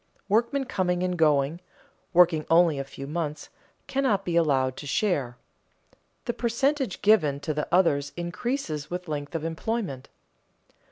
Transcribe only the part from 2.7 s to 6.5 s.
a few months, cannot be allowed to share; the